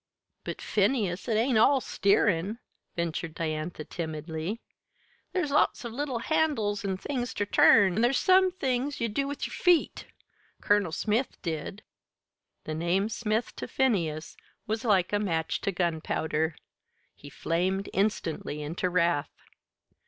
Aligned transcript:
"But, 0.43 0.63
Phineas, 0.63 1.27
it 1.27 1.37
ain't 1.37 1.59
all 1.59 1.79
steerin'," 1.79 2.57
ventured 2.95 3.35
Diantha, 3.35 3.83
timidly. 3.85 4.59
"There's 5.31 5.51
lots 5.51 5.85
of 5.85 5.93
little 5.93 6.17
handles 6.17 6.83
and 6.83 6.99
things 6.99 7.35
ter 7.35 7.45
turn, 7.45 7.93
an' 7.93 8.01
there's 8.01 8.17
some 8.17 8.49
things 8.51 8.99
you 8.99 9.07
do 9.09 9.27
with 9.27 9.45
your 9.45 9.53
feet. 9.53 10.07
Colonel 10.59 10.91
Smith 10.91 11.39
did." 11.43 11.83
The 12.63 12.73
name 12.73 13.09
Smith 13.09 13.55
to 13.57 13.67
Phineas 13.67 14.35
was 14.65 14.83
like 14.83 15.13
a 15.13 15.19
match 15.19 15.61
to 15.61 15.71
gunpowder. 15.71 16.55
He 17.13 17.29
flamed 17.29 17.87
instantly 17.93 18.63
into 18.63 18.89
wrath. 18.89 19.29